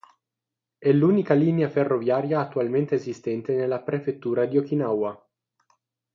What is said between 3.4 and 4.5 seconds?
nella Prefettura